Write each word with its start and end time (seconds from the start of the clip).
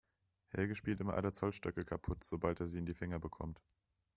Helge 0.49 0.73
spielt 0.73 0.99
immer 0.99 1.13
alle 1.13 1.31
Zollstöcke 1.31 1.85
kaputt, 1.85 2.23
sobald 2.23 2.59
er 2.59 2.65
sie 2.67 2.79
in 2.79 2.87
die 2.87 2.95
Finger 2.95 3.19
bekommt. 3.19 3.61